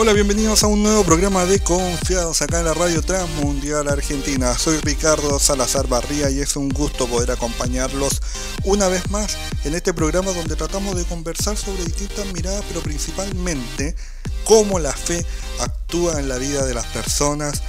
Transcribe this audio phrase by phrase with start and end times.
[0.00, 4.56] Hola, bienvenidos a un nuevo programa de Confiados acá en la Radio Transmundial Argentina.
[4.56, 8.22] Soy Ricardo Salazar Barría y es un gusto poder acompañarlos
[8.62, 13.96] una vez más en este programa donde tratamos de conversar sobre distintas miradas, pero principalmente
[14.44, 15.26] cómo la fe
[15.58, 17.60] actúa en la vida de las personas,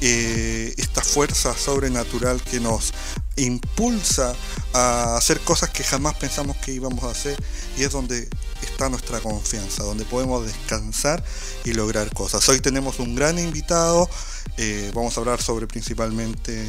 [0.00, 2.92] eh, esta fuerza sobrenatural que nos
[3.36, 4.34] impulsa
[4.72, 7.40] a hacer cosas que jamás pensamos que íbamos a hacer
[7.78, 8.28] y es donde
[8.76, 11.24] está nuestra confianza, donde podemos descansar
[11.64, 12.46] y lograr cosas.
[12.50, 14.06] Hoy tenemos un gran invitado,
[14.58, 16.62] eh, vamos a hablar sobre principalmente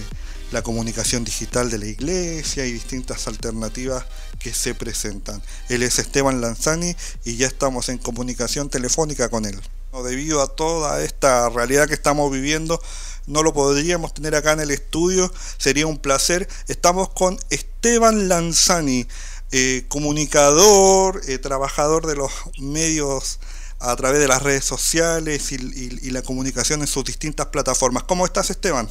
[0.54, 4.06] la comunicación digital de la iglesia y distintas alternativas
[4.40, 5.44] que se presentan.
[5.68, 9.60] Él es Esteban Lanzani y ya estamos en comunicación telefónica con él.
[10.06, 12.82] Debido a toda esta realidad que estamos viviendo,
[13.26, 16.48] no lo podríamos tener acá en el estudio, sería un placer.
[16.70, 19.08] Estamos con Esteban Lanzani.
[19.54, 23.40] Eh, comunicador, eh, trabajador de los medios
[23.80, 28.04] a través de las redes sociales y, la comunicación en sus distintas plataformas.
[28.04, 28.90] ¿Cómo estás, Esteban?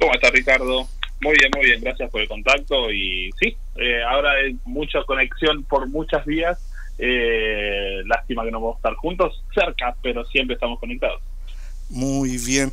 [0.00, 0.88] ¿Cómo estás, Ricardo?
[1.20, 5.64] Muy bien, muy bien, gracias por el contacto y sí, eh, ahora hay mucha conexión
[5.64, 6.58] por muchas vías.
[6.98, 11.20] lástima que no podemos estar juntos cerca, pero siempre estamos conectados.
[11.90, 12.72] Muy bien.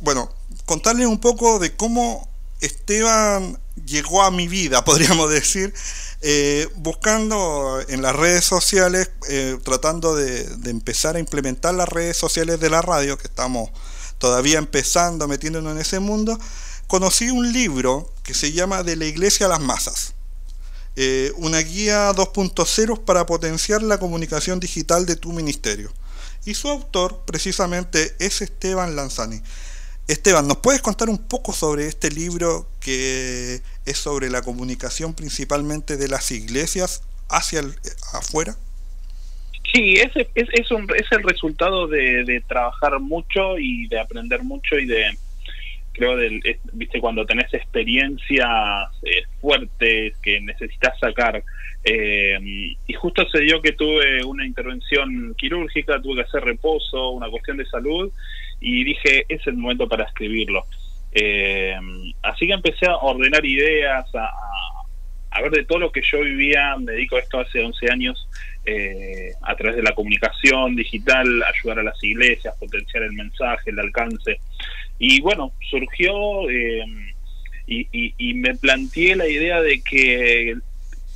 [0.00, 0.30] bueno,
[0.64, 2.28] contarles un poco de cómo
[2.60, 5.72] Esteban llegó a mi vida, podríamos decir,
[6.20, 12.60] eh, buscando en las redes sociales, eh, tratando de, empezar a implementar las redes sociales
[12.60, 13.70] de la radio, que estamos
[14.18, 16.38] todavía empezando, metiéndonos en ese mundo,
[16.86, 20.14] conocí un libro que se llama De la Iglesia a las Masas.
[20.98, 25.92] Eh, una guía 2.0 para potenciar la comunicación digital de tu ministerio.
[26.46, 29.42] Y su autor precisamente es Esteban Lanzani.
[30.08, 35.96] Esteban, ¿nos puedes contar un poco sobre este libro que es sobre la comunicación principalmente
[35.96, 37.74] de las iglesias hacia el,
[38.14, 38.54] afuera?
[39.74, 44.78] Sí, es, es, es, un, es el resultado de, trabajar mucho y de aprender mucho
[44.78, 45.04] y de,
[45.94, 46.40] creo, del,
[46.74, 51.42] viste, cuando tenés experiencias eh, fuertes que necesitas sacar.
[51.82, 52.38] Eh,
[52.86, 57.56] y justo se dio que tuve una intervención quirúrgica, tuve que hacer reposo, una cuestión
[57.56, 58.12] de salud
[58.60, 60.64] y dije, es el momento para escribirlo.
[61.18, 61.74] Eh,
[62.22, 66.92] así que empecé a ordenar ideas, a, ver de todo lo que yo vivía, me
[66.92, 68.28] dedico a esto hace 11 años,
[68.66, 73.78] eh, a través de la comunicación digital, ayudar a las iglesias, potenciar el mensaje, el
[73.78, 74.40] alcance.
[74.98, 76.84] Y bueno, surgió eh,
[77.66, 80.56] y, y me planteé la idea de que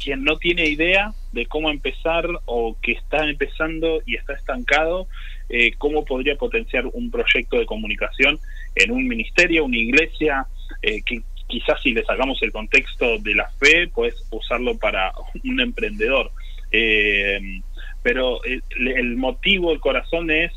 [0.03, 5.07] quien no tiene idea de cómo empezar o que está empezando y está estancado,
[5.49, 8.39] eh, cómo podría potenciar un proyecto de comunicación
[8.75, 10.47] en un ministerio, una iglesia,
[10.83, 15.13] eh, que quizás si le sacamos el contexto de la fe, puedes usarlo para
[15.45, 16.31] un emprendedor.
[16.73, 17.61] Eh,
[18.03, 20.53] pero el, motivo, el corazón es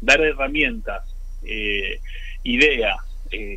[0.00, 1.02] dar herramientas,
[2.42, 2.96] ideas,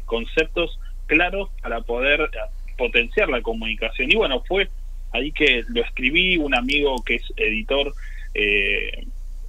[0.03, 2.29] conceptos claros para poder
[2.77, 4.11] potenciar la comunicación.
[4.11, 4.67] Y bueno, fue
[5.11, 7.93] ahí que lo escribí, un amigo que es editor
[8.33, 9.05] eh,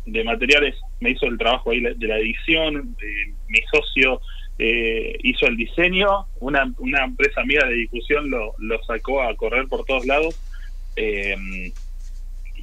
[0.06, 2.96] de materiales me hizo el trabajo ahí de la edición,
[3.48, 4.20] mi socio
[4.58, 9.66] eh, hizo el diseño, una, una empresa amiga de difusión lo, lo sacó a correr
[9.66, 10.38] por todos lados.
[10.96, 11.72] Eh,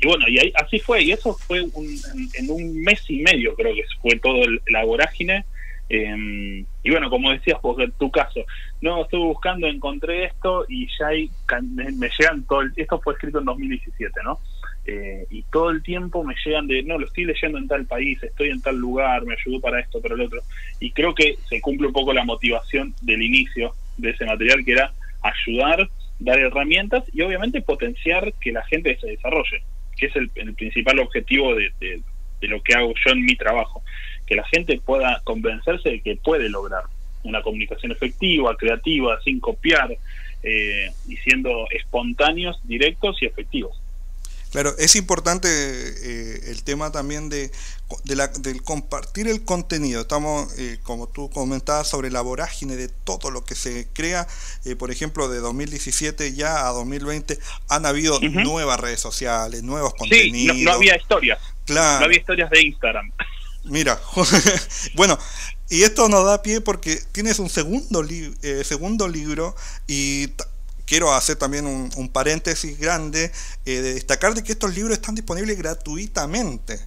[0.01, 3.75] y bueno, y ahí, así fue, y eso fue en, un mes y medio creo
[3.75, 5.43] que fue todo la vorágine.
[5.89, 8.41] Eh, y bueno, como decías, pues en tu caso,
[8.81, 11.29] no, estuve buscando, encontré esto y ya hay,
[11.63, 14.39] me, llegan todo, esto fue escrito en 2017, ¿no?
[14.85, 18.21] Eh, y todo el tiempo me llegan de, no, lo estoy leyendo en tal país,
[18.23, 20.41] estoy en tal lugar, me ayudó para esto, para el otro.
[20.79, 24.71] Y creo que se cumple un poco la motivación del inicio de ese material, que
[24.71, 25.89] era ayudar,
[26.19, 29.61] dar herramientas y obviamente potenciar que la gente se desarrolle,
[29.97, 31.71] que es el, principal objetivo de,
[32.41, 33.83] lo que hago yo en mi trabajo,
[34.29, 36.83] que la gente pueda convencerse de que puede lograr
[37.23, 39.97] una comunicación efectiva, creativa, sin copiar,
[40.43, 43.75] eh, y siendo espontáneos, directos y efectivos.
[44.51, 47.51] Claro, es importante eh, el tema también de,
[48.03, 50.01] de la, del compartir el contenido.
[50.01, 54.27] Estamos, eh, como tú comentabas, sobre la vorágine de todo lo que se crea.
[54.65, 57.37] Eh, por ejemplo, de 2017 ya a 2020
[57.67, 60.57] han habido nuevas redes sociales, nuevos contenidos.
[60.57, 61.39] Sí, no, había historias.
[61.65, 61.99] Claro.
[61.99, 63.11] No había historias de Instagram.
[63.69, 64.01] Mira,
[64.95, 65.17] bueno,
[65.69, 68.03] y esto nos da pie porque tienes un segundo,
[68.63, 69.55] segundo libro
[69.87, 70.29] y
[70.89, 73.31] quiero hacer también un, paréntesis grande
[73.65, 76.79] eh, de destacar de que estos libros están disponibles gratuitamente.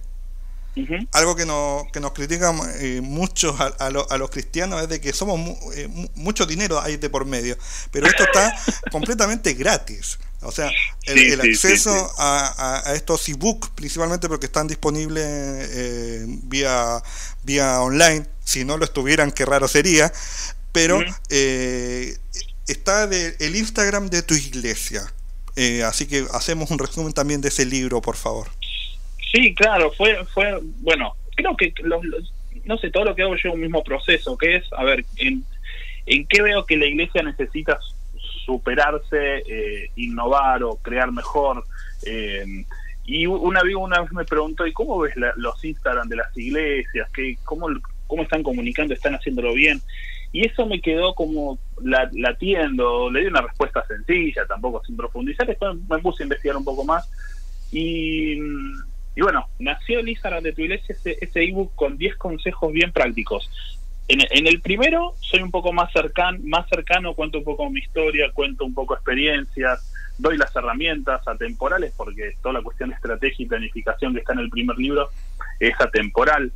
[1.11, 5.39] Algo que, no, que nos critican eh, muchos a, los cristianos es de que somos
[5.75, 7.55] eh, mucho dinero hay de por medio,
[7.91, 8.55] pero esto está
[8.91, 10.17] completamente gratis.
[10.45, 10.69] O sea,
[11.05, 17.01] el, acceso a, a, estos e-books, principalmente porque están disponibles eh, vía,
[17.43, 20.11] vía online, si no lo estuvieran, qué raro sería,
[20.71, 20.99] pero
[21.29, 22.15] eh,
[22.67, 25.01] está de, el Instagram de tu iglesia.
[25.55, 28.47] Eh, así que hacemos un resumen también de ese libro, por favor.
[29.31, 31.73] Sí, claro, fue, fue bueno, creo que
[32.65, 35.43] no sé, todo lo que hago yo un mismo proceso, que es, a ver, en,
[36.05, 37.79] en qué veo que la iglesia necesita
[38.45, 41.63] superarse, eh, innovar o crear mejor.
[42.05, 42.65] Eh,
[43.05, 47.09] y una, una vez me preguntó, ¿y cómo ves los Instagram de las iglesias?
[47.13, 47.67] ¿Qué, cómo,
[48.07, 48.93] ¿Cómo están comunicando?
[48.93, 49.81] ¿Están haciéndolo bien?
[50.31, 55.75] Y eso me quedó como latiendo, le di una respuesta sencilla, tampoco sin profundizar, después
[55.87, 57.07] me puse a investigar un poco más.
[57.71, 58.33] Y,
[59.15, 63.49] y bueno, nació el Instagram de tu iglesia ese ebook con 10 consejos bien prácticos
[64.07, 68.31] en, el primero soy un poco más cercano, más cercano, cuento un poco mi historia,
[68.33, 73.47] cuento un poco experiencias, doy las herramientas atemporales, porque toda la cuestión de estrategia y
[73.47, 75.09] planificación que está en el primer libro
[75.59, 76.51] es atemporal.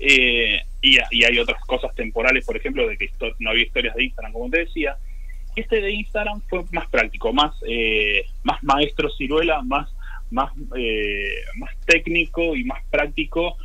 [0.00, 4.32] Eh, y, hay otras cosas temporales, por ejemplo, de que no había historias de Instagram,
[4.32, 4.96] como te decía.
[5.56, 9.90] Este de Instagram fue más práctico, más, eh, más maestro ciruela, más,
[10.30, 13.56] más, eh, más técnico y más práctico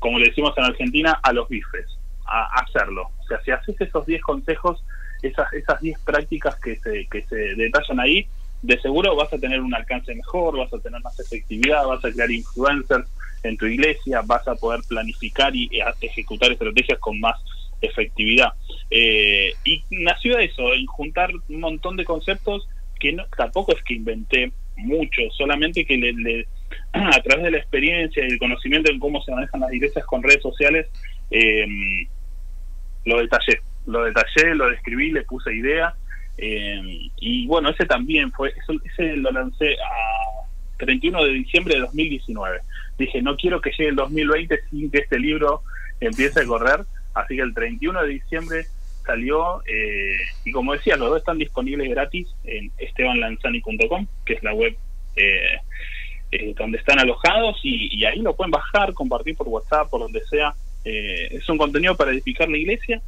[0.00, 1.86] como le decimos en Argentina, a los bifes,
[2.26, 3.10] a, hacerlo.
[3.20, 4.82] O sea, si haces esos 10 consejos,
[5.22, 8.26] esas esas 10 prácticas que se, que se detallan ahí,
[8.62, 12.10] de seguro vas a tener un alcance mejor, vas a tener más efectividad, vas a
[12.10, 13.06] crear influencers
[13.42, 15.70] en tu iglesia, vas a poder planificar y
[16.00, 17.40] ejecutar estrategias con más
[17.80, 18.52] efectividad.
[18.90, 22.68] Eh, y nació eso, en juntar un montón de conceptos
[22.98, 26.46] que no, tampoco es que inventé mucho, solamente que le
[26.92, 30.22] a través de la experiencia y el conocimiento en cómo se manejan las iglesias con
[30.22, 30.86] redes sociales,
[31.30, 31.66] eh,
[33.04, 35.94] lo detallé, lo detallé, lo describí, le puse idea.
[36.38, 38.52] Eh, y bueno, ese también fue,
[38.84, 42.60] ese lo lancé a 31 de diciembre de 2019.
[42.98, 45.62] Dije, no quiero que llegue el 2020 sin que este libro
[46.00, 46.84] empiece a correr,
[47.14, 48.66] así que el 31 de diciembre
[49.04, 54.54] salió eh, y como decía, los dos están disponibles gratis en estebanlanzani.com, que es la
[54.54, 54.76] web
[55.16, 55.58] eh,
[56.32, 60.54] eh, donde están alojados y, ahí lo pueden bajar, compartir por WhatsApp, por donde sea.
[60.84, 63.02] Eh, es un contenido para edificar la iglesia,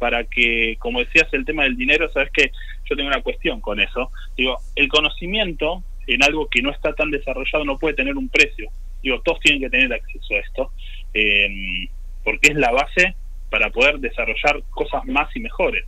[0.00, 2.50] para que, como decías, el tema del dinero, sabes que
[2.84, 4.10] yo tengo una cuestión con eso.
[4.36, 8.68] Digo, el conocimiento en algo que no está tan desarrollado no puede tener un precio.
[9.00, 10.72] Digo, todos tienen que tener acceso a esto,
[11.14, 11.88] eh,
[12.24, 13.14] porque es la base
[13.48, 15.84] para poder desarrollar cosas más y mejores.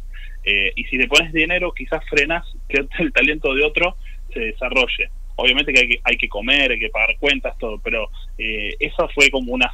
[0.77, 3.97] y si le pones dinero, quizás frenas que el talento de otro
[4.33, 8.11] se desarrolle obviamente que hay que, hay que comer, hay que pagar cuentas, todo, pero
[8.37, 9.73] eh, eso fue como una,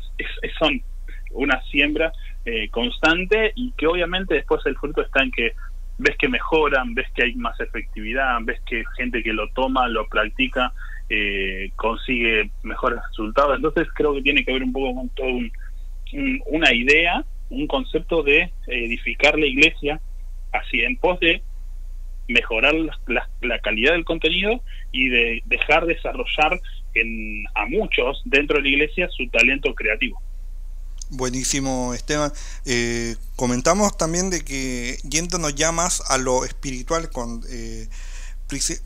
[0.58, 0.80] son
[1.32, 2.12] una siembra
[2.44, 5.52] eh, constante y que obviamente después el fruto está en que
[5.96, 10.06] ves que mejoran, ves que hay más efectividad, ves que gente que lo toma, lo
[10.06, 10.72] practica,
[11.08, 13.56] eh, consigue mejores resultados.
[13.56, 15.38] Entonces creo que tiene que ver un poco con todo
[16.46, 19.98] una idea, un concepto de edificar la iglesia
[20.52, 21.42] así en pos de
[22.28, 22.74] mejorar
[23.06, 24.62] la, calidad del contenido
[24.92, 26.60] y de dejar desarrollar
[26.94, 30.20] en, a muchos dentro de la iglesia su talento creativo.
[31.10, 32.32] Buenísimo, Esteban.
[32.64, 37.88] Eh, comentamos también de que yéndonos ya más a lo espiritual, con eh,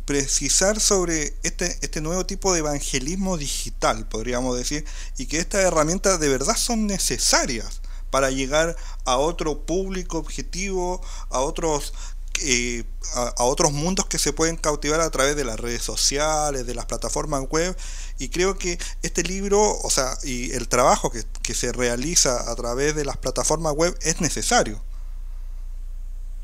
[0.05, 4.85] precisar sobre este, este nuevo tipo de evangelismo digital, podríamos decir,
[5.17, 11.41] y que estas herramientas de verdad son necesarias para llegar a otro público objetivo, a
[11.41, 11.93] otros
[12.43, 16.75] eh, a, otros mundos que se pueden cautivar a través de las redes sociales, de
[16.75, 17.77] las plataformas web.
[18.19, 22.95] Y creo que este libro, o sea, y el trabajo que, se realiza a través
[22.95, 24.81] de las plataformas web es necesario.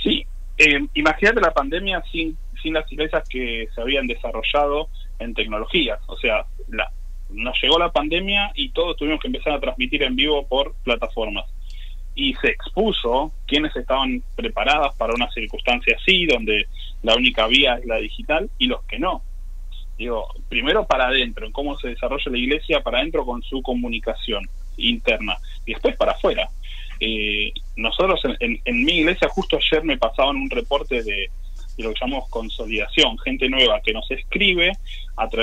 [0.03, 0.27] Sí,
[0.59, 6.01] eh, imagínate la pandemia sin, sin las iglesias que se habían desarrollado en tecnologías.
[6.07, 6.91] O sea, la,
[7.29, 11.45] nos llegó la pandemia y todos tuvimos que empezar a transmitir en vivo por plataformas
[12.15, 16.67] y se expuso quienes estaban preparadas para una circunstancia así, donde
[17.03, 19.23] la única vía es la digital, y los que no.
[19.99, 24.49] Digo, primero para adentro, en cómo se desarrolla la iglesia para adentro con su comunicación
[24.77, 26.49] interna, y después para afuera.
[27.01, 31.29] Eh, nosotros en, mi iglesia justo ayer me pasaban un reporte de,
[31.79, 34.73] lo que llamamos consolidación, gente nueva que nos escribe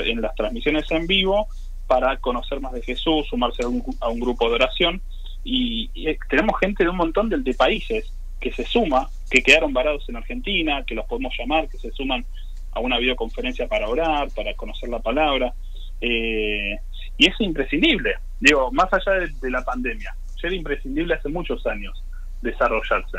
[0.06, 1.48] en las transmisiones en vivo
[1.88, 5.02] para conocer más de Jesús, sumarse a un grupo de oración
[5.44, 5.90] y,
[6.30, 10.84] tenemos gente de un montón de, países que se suma, que quedaron varados en Argentina,
[10.86, 12.26] que los podemos llamar, que se suman
[12.72, 15.54] a una videoconferencia para orar, para conocer la palabra.
[16.00, 16.78] Eh,
[17.18, 22.04] y es imprescindible, digo, más allá de, la pandemia, ya era imprescindible hace muchos años
[22.42, 23.18] desarrollarse.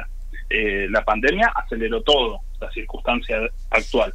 [0.50, 3.38] Eh, la pandemia aceleró todo, la circunstancia
[3.71, 4.12] actual.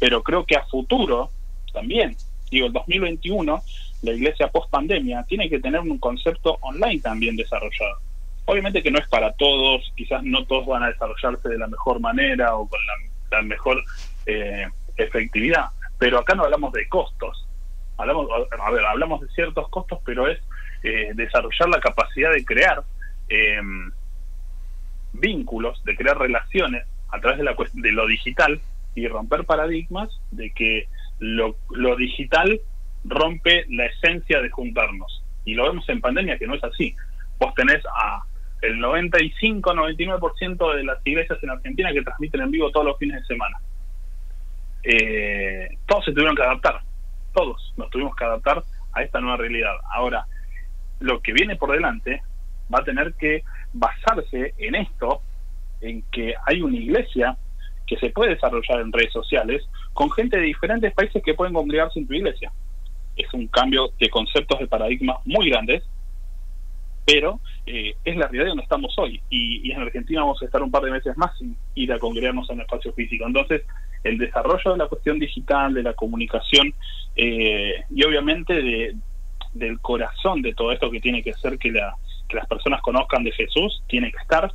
[0.00, 1.30] Pero creo que a futuro
[1.72, 2.16] también,
[2.50, 3.62] digo, el 2021,
[4.02, 7.98] la iglesia post pandemia tiene que tener un concepto online también desarrollado.
[8.44, 12.00] Obviamente que no es para todos, quizás no todos van a desarrollarse de la mejor
[12.00, 12.80] manera o con
[13.30, 13.82] la, mejor
[14.26, 15.66] eh, efectividad,
[15.98, 17.46] pero acá no hablamos de costos,
[17.98, 18.28] hablamos,
[18.58, 20.38] a ver, hablamos de ciertos costos, pero es
[20.82, 22.82] eh, desarrollar la capacidad de crear
[23.28, 23.60] eh,
[25.12, 28.60] vínculos, de crear relaciones a través de, la, de lo digital
[28.94, 30.88] y romper paradigmas de que
[31.18, 32.60] lo, lo digital
[33.04, 35.24] rompe la esencia de juntarnos.
[35.44, 36.94] Y lo vemos en pandemia que no es así.
[37.38, 38.24] Vos tenés a
[38.62, 43.26] el 95-99% de las iglesias en Argentina que transmiten en vivo todos los fines de
[43.26, 43.56] semana.
[44.82, 46.80] Eh, todos se tuvieron que adaptar,
[47.34, 48.62] todos nos tuvimos que adaptar
[48.92, 49.74] a esta nueva realidad.
[49.92, 50.26] Ahora,
[51.00, 52.22] lo que viene por delante
[52.72, 55.22] va a tener que basarse en esto,
[55.80, 57.36] en que hay una iglesia
[57.86, 61.98] que se puede desarrollar en redes sociales con gente de diferentes países que pueden congregarse
[61.98, 62.52] en tu iglesia.
[63.18, 65.82] Es un cambio de conceptos, de paradigmas muy grandes,
[67.04, 69.20] pero eh, es la realidad donde estamos hoy.
[69.30, 72.48] Y, en Argentina vamos a estar un par de meses más sin ir a congregarnos
[72.50, 73.26] en el espacio físico.
[73.26, 73.62] Entonces,
[74.04, 76.72] el desarrollo de la cuestión digital, de la comunicación
[77.16, 78.94] eh, y obviamente de,
[79.54, 81.94] del corazón de todo esto que tiene que ser que, la,
[82.28, 84.52] que las personas conozcan de Jesús, tiene que estar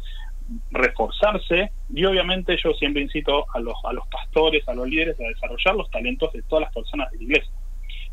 [0.72, 5.24] reforzarse y obviamente yo siempre incito a los, a los pastores, a los líderes a
[5.24, 7.51] desarrollar los talentos de todas las personas de la iglesia.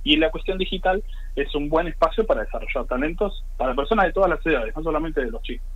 [0.02, 1.02] Y la cuestión digital
[1.36, 5.20] es un buen espacio para desarrollar talentos para personas de todas las edades, no solamente
[5.20, 5.66] de los chicos.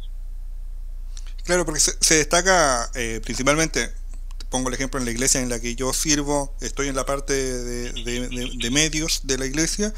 [1.44, 3.90] Claro, porque se, destaca eh, principalmente,
[4.48, 7.34] pongo el ejemplo en la iglesia en la que yo sirvo, estoy en la parte
[7.34, 9.92] de medios de la iglesia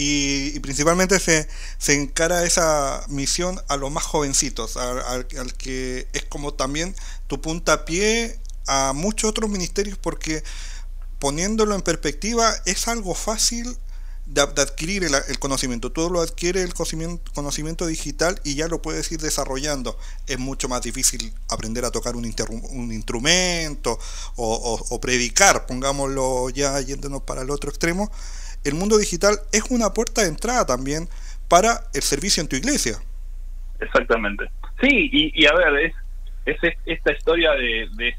[0.00, 6.54] y, principalmente se, se, encara esa misión a los más jovencitos, al, que es como
[6.54, 6.94] también
[7.26, 10.44] tu puntapié a muchos otros ministerios porque
[11.18, 13.76] poniéndolo en perspectiva es algo fácil
[14.26, 15.90] de, adquirir el, conocimiento.
[15.90, 19.98] Todo lo adquiere el conocimiento, digital y ya lo puedes ir desarrollando.
[20.26, 22.30] Es mucho más difícil aprender a tocar un,
[22.70, 23.98] un instrumento
[24.36, 28.10] o, predicar, pongámoslo ya yéndonos para el otro extremo
[28.64, 31.08] el mundo digital es una puerta de entrada también
[31.48, 32.98] para el servicio en tu iglesia.
[33.80, 34.50] Exactamente.
[34.80, 35.94] Sí, y, a ver, es,
[36.46, 38.14] es esta historia de,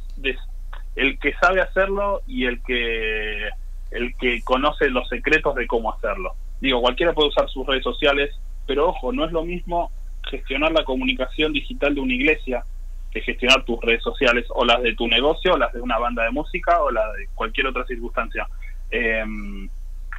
[0.95, 3.49] el que sabe hacerlo y el que
[3.91, 6.33] el que conoce los secretos de cómo hacerlo.
[6.61, 8.29] Digo, cualquiera puede usar sus redes sociales,
[8.67, 9.91] pero ojo, no es lo mismo
[10.29, 12.63] gestionar la comunicación digital de una iglesia
[13.11, 16.23] que gestionar tus redes sociales o las de tu negocio, o las de una banda
[16.23, 18.47] de música o la de cualquier otra circunstancia.
[18.91, 19.23] Eh,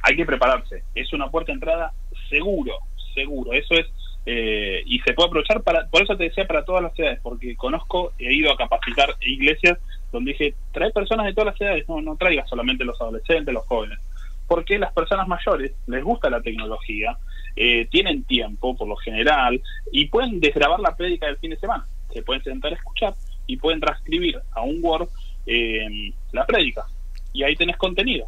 [0.03, 0.83] hay que prepararse.
[0.95, 1.93] Es una puerta de entrada
[2.29, 2.73] seguro,
[3.13, 3.53] seguro.
[3.53, 3.87] Eso es,
[4.25, 7.55] eh, y se puede aprovechar para, por eso te decía para todas las edades, porque
[7.55, 9.77] conozco, he ido a capacitar iglesias
[10.11, 13.65] donde dije, trae personas de todas las edades, no, no traigas solamente los adolescentes, los
[13.65, 13.99] jóvenes.
[14.47, 17.17] Porque las personas mayores les gusta la tecnología,
[17.55, 21.85] eh, tienen tiempo por lo general y pueden desgrabar la prédica del fin de semana.
[22.13, 23.13] Se pueden sentar a escuchar
[23.47, 25.07] y pueden transcribir a un Word
[25.45, 26.85] eh, la prédica.
[27.33, 28.25] Y ahí tenés contenido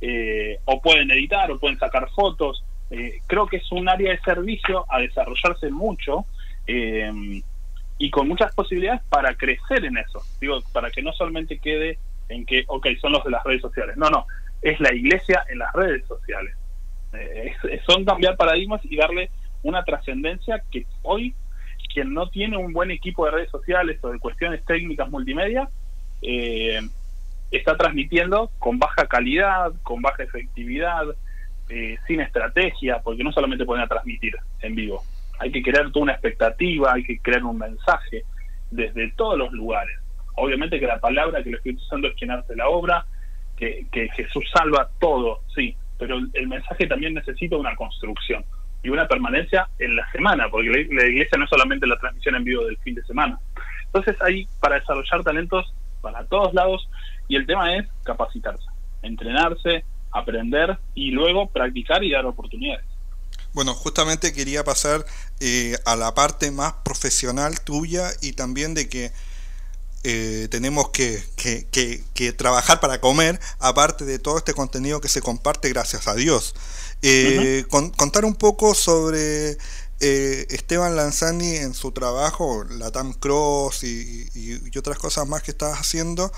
[0.00, 2.62] eh, o pueden editar o pueden sacar fotos.
[2.90, 6.24] Eh, creo que es un área de servicio a desarrollarse mucho
[6.66, 7.42] eh,
[7.98, 10.22] y con muchas posibilidades para crecer en eso.
[10.40, 13.96] Digo, para que no solamente quede en que, ok, son los de las redes sociales.
[13.96, 14.26] No, no,
[14.62, 16.54] es la iglesia en las redes sociales.
[17.86, 19.30] son cambiar paradigmas y darle
[19.62, 21.34] una trascendencia que hoy
[21.92, 25.68] quien no tiene un buen equipo de redes sociales o de cuestiones técnicas multimedia,
[26.22, 26.80] eh,
[27.50, 31.06] está transmitiendo con baja calidad, con baja efectividad,
[31.70, 35.02] eh, sin estrategia, porque no solamente pueden transmitir en vivo,
[35.38, 38.24] hay que crear toda una expectativa, hay que crear un mensaje
[38.70, 39.96] desde todos los lugares.
[40.36, 43.06] Obviamente que la palabra que el Espíritu Santo es quien hace la obra,
[43.56, 48.44] que, Jesús salva todo, sí, pero el, mensaje también necesita una construcción
[48.84, 52.36] y una permanencia en la semana, porque la, la iglesia no es solamente la transmisión
[52.36, 53.38] en vivo del fin de semana.
[53.86, 56.88] Entonces hay para desarrollar talentos para todos lados
[57.26, 58.66] y el tema es capacitarse,
[59.02, 62.86] entrenarse, aprender y luego practicar y dar oportunidades.
[63.54, 65.04] Bueno, justamente quería pasar
[65.40, 69.12] eh, a la parte más profesional tuya y también de que
[70.04, 75.68] eh, tenemos que, que, trabajar para comer, aparte de todo este contenido que se comparte
[75.70, 76.54] gracias a Dios.
[77.02, 79.58] Eh, contar un poco sobre
[79.98, 85.78] Esteban Lanzani en su trabajo, la Tam Cross y, y, otras cosas más que estás
[85.78, 86.32] haciendo,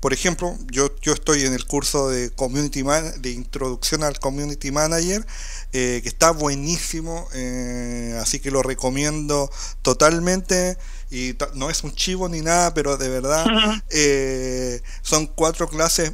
[0.00, 4.70] por ejemplo, yo, yo estoy en el curso de Community Man de Introducción al Community
[4.70, 5.26] Manager,
[5.72, 9.50] eh, que está buenísimo, eh, así que lo recomiendo
[9.82, 10.78] totalmente.
[11.10, 13.44] Y no es un chivo ni nada, pero de verdad
[13.90, 16.12] eh, son cuatro clases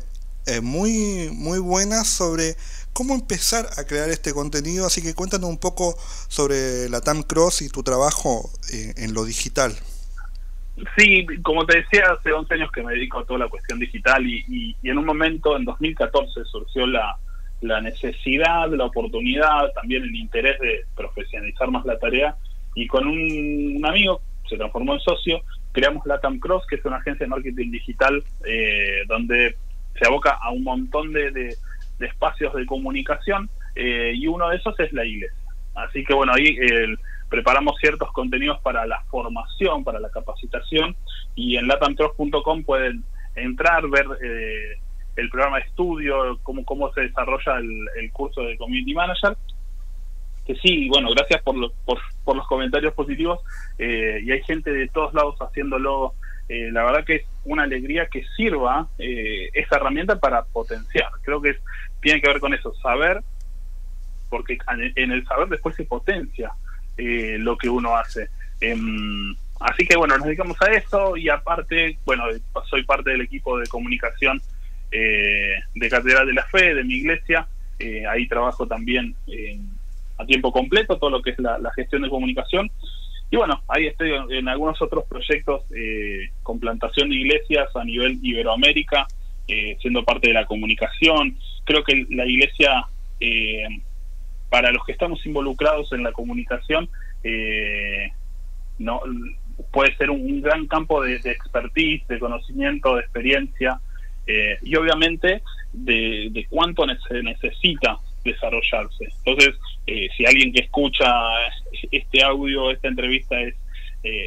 [0.62, 2.56] muy, muy buenas sobre
[2.92, 4.86] cómo empezar a crear este contenido.
[4.86, 5.96] Así que cuéntanos un poco
[6.28, 9.76] sobre la TAM Cross y tu trabajo en lo digital.
[10.97, 14.26] Sí, como te decía, hace 11 años que me dedico a toda la cuestión digital
[14.26, 17.16] y, en un momento, en 2014, surgió la,
[17.62, 22.37] la necesidad, la oportunidad, también el interés de profesionalizar más la tarea
[22.75, 25.40] y con un, amigo, se transformó en socio,
[25.73, 29.56] creamos Latam Cross, que es una agencia de marketing digital eh, donde
[29.99, 31.56] se aboca a un montón de, de,
[32.00, 35.35] espacios de comunicación eh, y uno de esos es la iglesia.
[35.75, 40.97] Así que bueno, ahí el preparamos ciertos contenidos para la formación, para la capacitación
[41.35, 43.04] y en latamcross.com pueden
[43.35, 44.78] entrar, ver eh,
[45.16, 49.37] el programa de estudio, cómo, cómo se desarrolla el, curso de Community Manager.
[50.47, 53.40] Que sí, bueno, gracias por, por, los comentarios positivos
[53.78, 56.14] eh, y hay gente de todos lados haciéndolo.
[56.49, 61.11] Eh, la verdad que es una alegría que sirva esa herramienta para potenciar.
[61.23, 61.56] Creo que es,
[62.00, 63.25] tiene que ver con eso, saber,
[64.30, 66.52] porque en el saber después se potencia
[66.96, 68.28] eh, lo que uno hace.
[68.60, 72.24] Em, así que bueno, nos dedicamos a eso y aparte, bueno,
[72.70, 74.40] soy parte del equipo de comunicación
[74.90, 77.46] eh, de Catedral de la Fe, de mi iglesia.
[77.78, 79.14] Eh, ahí trabajo también
[80.18, 82.70] a tiempo completo todo lo que es la, gestión de comunicación.
[83.30, 85.64] Y bueno, ahí estoy en algunos otros proyectos
[86.42, 89.06] con plantación de iglesias a nivel Iberoamérica,
[89.80, 91.36] siendo parte de la comunicación.
[91.64, 92.86] Creo que la iglesia
[94.48, 96.88] para los que estamos involucrados en la comunicación,
[97.24, 98.10] eh,
[98.78, 99.00] no
[99.72, 103.80] puede ser un, gran campo de, expertise, de conocimiento, de experiencia
[104.26, 109.08] eh, y obviamente de, cuánto se necesita desarrollarse.
[109.24, 109.54] Entonces,
[109.86, 111.06] eh, si alguien que escucha
[111.90, 113.54] este audio, esta entrevista, es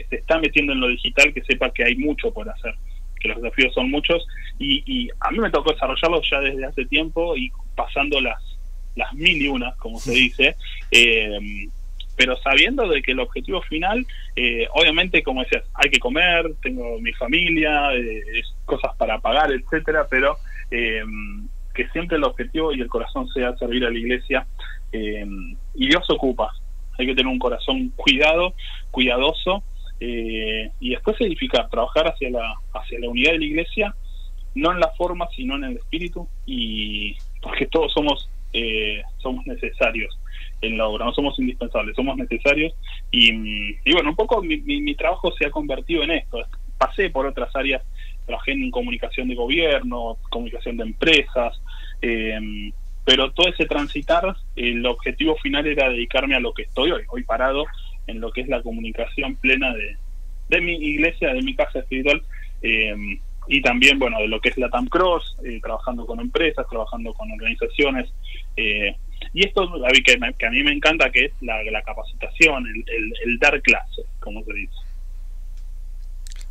[0.09, 2.75] se está metiendo en lo digital, que sepa que hay mucho por hacer,
[3.17, 6.85] que los desafíos son muchos y, y a mí me tocó desarrollarlos ya desde hace
[6.85, 8.43] tiempo y pasando las
[8.99, 10.55] las mil y unas, como se dice,
[10.91, 11.39] eh,
[12.15, 16.99] pero sabiendo de que el objetivo final, eh, obviamente, como decías, hay que comer, tengo
[16.99, 20.37] mi familia, eh, cosas para pagar, etcétera, pero
[20.69, 24.45] que siempre el objetivo y el corazón sea servir a la iglesia
[24.91, 26.51] y Dios ocupa.
[26.99, 28.53] Hay que tener un corazón cuidado,
[28.91, 29.63] cuidadoso
[29.99, 33.95] y después edificar, trabajar hacia la hacia la unidad de la iglesia,
[34.53, 40.17] no en la forma, sino en el espíritu y porque todos somos eh, somos necesarios
[40.61, 42.73] en la obra, no somos indispensables, somos necesarios
[43.11, 43.31] y,
[43.91, 46.39] bueno, un poco mi, trabajo se ha convertido en esto.
[46.77, 47.83] Pasé por otras áreas,
[48.25, 51.61] trabajé en comunicación de gobierno, comunicación de empresas,
[52.01, 52.71] eh,
[53.05, 57.23] pero todo ese transitar, el objetivo final era dedicarme a lo que estoy hoy, hoy
[57.23, 57.65] parado
[58.07, 59.97] en lo que es la comunicación plena de,
[60.49, 62.21] de mi iglesia, de mi casa espiritual.
[62.61, 62.95] Eh,
[63.49, 67.13] y también, bueno, de lo que es la TAM Cross, eh, trabajando con empresas, trabajando
[67.15, 68.13] con organizaciones.
[68.55, 68.95] Eh,
[69.33, 69.67] y esto
[70.05, 74.43] que, que, a mí me encanta, que es la, capacitación, el, el dar clase, como
[74.43, 74.88] se dice.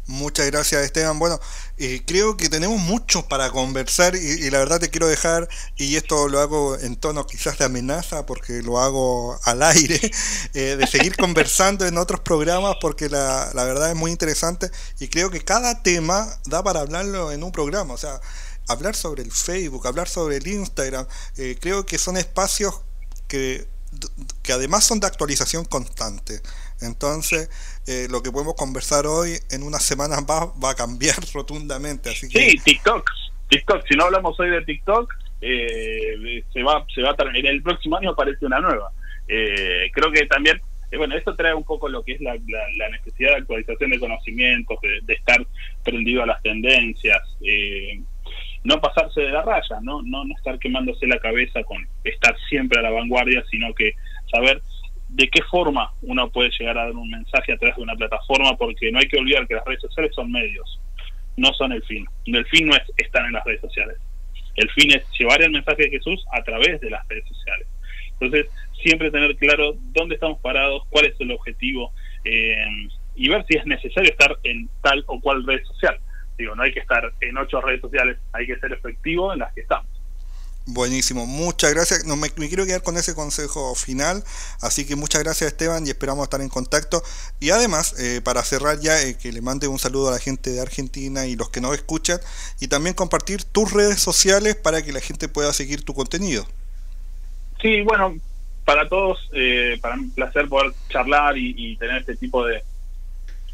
[0.09, 1.19] Muchas gracias Esteban.
[1.19, 1.39] Bueno,
[1.77, 6.29] eh, creo que tenemos mucho para conversar y, la verdad te quiero dejar, y esto
[6.29, 10.01] lo hago en tono quizás de amenaza porque lo hago al aire,
[10.55, 15.09] eh, de seguir conversando en otros programas porque la, la, verdad es muy interesante y
[15.09, 17.93] creo que cada tema da para hablarlo en un programa.
[17.93, 18.19] O sea,
[18.67, 22.81] hablar sobre el Facebook, hablar sobre el Instagram, eh, creo que son espacios
[23.27, 23.69] que,
[24.43, 26.41] que además son de actualización constante.
[26.81, 27.51] Entonces,
[27.87, 32.11] eh, lo que podemos conversar hoy en unas semanas va, va a cambiar rotundamente.
[32.11, 32.51] Así que...
[32.51, 33.11] Sí, TikTok.
[33.49, 33.85] TikTok.
[33.89, 37.97] Si no hablamos hoy de TikTok, eh, se va, se va a en el próximo
[37.97, 38.91] año aparece una nueva.
[39.27, 40.61] Eh, creo que también,
[40.97, 44.79] bueno, esto trae un poco lo que es la, la, necesidad de actualización de conocimientos,
[44.81, 45.47] de, estar
[45.85, 47.23] prendido a las tendencias.
[48.65, 50.03] no pasarse de la raya, ¿no?
[50.03, 50.25] ¿no?
[50.25, 53.95] No estar quemándose la cabeza con estar siempre a la vanguardia, sino que
[54.31, 54.61] saber
[55.09, 58.57] de qué forma uno puede llegar a dar un mensaje a través de una plataforma,
[58.57, 60.81] porque no hay que olvidar que las redes sociales son medios,
[61.37, 62.07] no son el fin.
[62.27, 63.97] El fin no es estar en las redes sociales.
[64.57, 67.67] El fin es llevar el mensaje de Jesús a través de las redes sociales.
[68.21, 68.51] Entonces,
[68.83, 71.93] siempre tener claro dónde estamos parados, cuál es el objetivo
[72.25, 72.57] eh,
[73.15, 75.99] y ver si es necesario estar en tal o cual red social.
[76.37, 79.53] Digo, no hay que estar en ocho redes sociales, hay que ser efectivo en las
[79.55, 79.88] que estamos.
[80.71, 82.05] Buenísimo, muchas gracias.
[82.05, 84.23] No, me, quiero quedar con ese consejo final,
[84.61, 87.03] así que muchas gracias Esteban y esperamos estar en contacto.
[87.41, 90.51] Y además, eh, para cerrar ya, eh, que le mande un saludo a la gente
[90.51, 92.21] de Argentina y los que nos escuchan,
[92.61, 96.45] y también compartir tus redes sociales para que la gente pueda seguir tu contenido.
[97.63, 98.17] Sí, bueno,
[98.67, 102.63] para todos, eh, para un placer poder charlar y, tener este tipo de,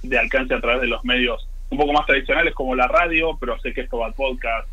[0.03, 3.57] de alcance a través de los medios un poco más tradicionales como la radio, pero
[3.61, 4.68] sé que esto va al podcast.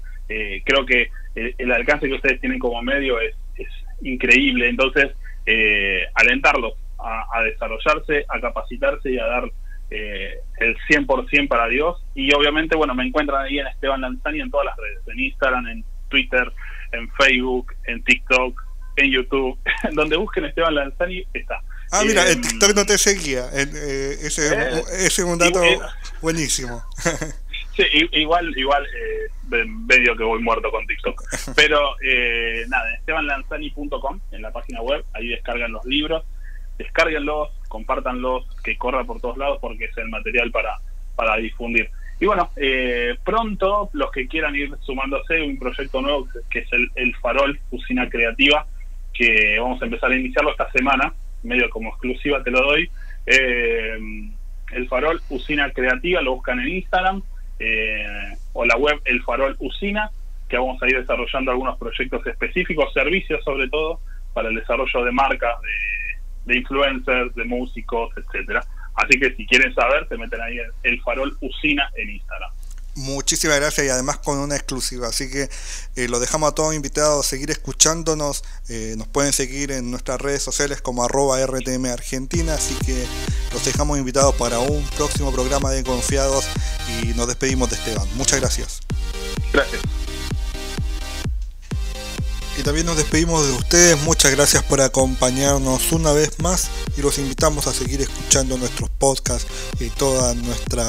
[0.66, 3.36] Creo que el, alcance que ustedes tienen como medio es,
[4.04, 4.68] increíble.
[4.68, 5.12] Entonces,
[5.46, 9.52] eh, alentarlos a, desarrollarse, a capacitarse y a dar
[9.92, 12.04] eh, el 100% para Dios.
[12.16, 15.68] Y obviamente, bueno, me encuentran ahí en Esteban Lanzani en todas las redes, en Instagram,
[15.68, 16.52] en Twitter,
[16.92, 18.62] en Facebook, en TikTok,
[18.98, 19.58] en YouTube,
[19.94, 21.62] donde busquen Esteban Lanzani está.
[21.92, 23.50] Ah, mira, en em, TikTok no te seguía.
[23.54, 25.62] Eh, ese, eh, ese es un dato
[26.22, 26.84] buenísimo.
[27.76, 31.22] Sí, igual, igual eh, medio que voy muerto con TikTok.
[31.56, 36.24] Pero eh, nada, estebanlanzani.com en la página web, ahí descargan los libros,
[36.78, 40.80] descárguenlos, compártanlos, que corra por todos lados porque es el material para,
[41.16, 41.90] para difundir.
[42.20, 46.92] Y bueno, eh, pronto los que quieran ir sumándose un proyecto nuevo que es el,
[46.96, 48.68] el Farol Usina Creativa,
[49.14, 52.90] que vamos a empezar a iniciarlo esta semana, medio como exclusiva te lo doy.
[53.26, 53.98] Eh,
[54.74, 57.24] el Farol Usina Creativa, lo buscan en Instagram
[57.62, 60.10] eh, o la web El Farol Usina,
[60.50, 64.00] que vamos a ir desarrollando algunos proyectos específicos, servicios sobre todo,
[64.34, 65.56] para el desarrollo de marcas,
[66.46, 68.64] de, influencers, de músicos, etcétera.
[68.96, 72.52] Así que si quieren saber, se meten ahí en El Farol Usina en Instagram.
[72.96, 75.08] Muchísimas gracias y además con una exclusiva.
[75.08, 75.50] Así que
[75.96, 78.44] eh, lo dejamos a todos invitados a seguir escuchándonos.
[78.68, 82.56] Eh, nos pueden seguir en nuestras redes sociales como arroba RTM Argentina.
[82.56, 83.06] Así que
[83.54, 86.46] los dejamos invitados para un próximo programa de Confiados
[87.02, 88.08] y nos despedimos de Esteban.
[88.16, 88.80] Muchas gracias.
[89.54, 89.82] Gracias.
[92.58, 94.02] Y también nos despedimos de ustedes.
[94.04, 99.48] Muchas gracias por acompañarnos una vez más y los invitamos a seguir escuchando nuestros podcasts
[99.80, 100.86] y toda nuestra